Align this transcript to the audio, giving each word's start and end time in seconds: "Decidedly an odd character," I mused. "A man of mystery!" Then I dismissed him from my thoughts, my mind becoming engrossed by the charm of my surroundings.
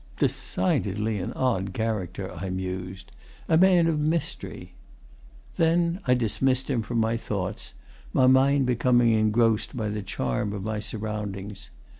"Decidedly 0.17 1.19
an 1.19 1.31
odd 1.33 1.73
character," 1.73 2.33
I 2.33 2.49
mused. 2.49 3.11
"A 3.47 3.55
man 3.55 3.85
of 3.85 3.99
mystery!" 3.99 4.73
Then 5.57 5.99
I 6.07 6.15
dismissed 6.15 6.71
him 6.71 6.81
from 6.81 6.97
my 6.97 7.17
thoughts, 7.17 7.75
my 8.11 8.25
mind 8.25 8.65
becoming 8.65 9.11
engrossed 9.11 9.77
by 9.77 9.89
the 9.89 10.01
charm 10.01 10.53
of 10.53 10.63
my 10.63 10.79
surroundings. 10.79 11.69